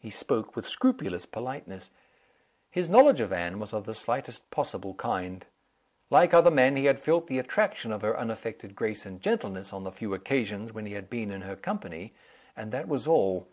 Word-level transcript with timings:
He 0.00 0.10
spoke 0.10 0.56
with 0.56 0.66
scrupulous 0.66 1.24
politeness. 1.24 1.92
His 2.68 2.90
knowledge 2.90 3.20
of 3.20 3.32
Anne 3.32 3.60
was 3.60 3.72
of 3.72 3.84
the 3.84 3.94
slightest 3.94 4.50
possible 4.50 4.92
kind. 4.94 5.46
Like 6.10 6.34
other 6.34 6.50
men, 6.50 6.74
he 6.74 6.86
had 6.86 6.98
felt 6.98 7.28
the 7.28 7.38
attraction 7.38 7.92
of 7.92 8.02
her 8.02 8.18
unaffected 8.18 8.74
grace 8.74 9.06
and 9.06 9.20
gentleness 9.20 9.72
on 9.72 9.84
the 9.84 9.92
few 9.92 10.14
occasions 10.14 10.72
when 10.72 10.84
he 10.86 10.94
had 10.94 11.08
been 11.08 11.30
in 11.30 11.42
her 11.42 11.54
company 11.54 12.12
and 12.56 12.72
that 12.72 12.88
was 12.88 13.06
all. 13.06 13.46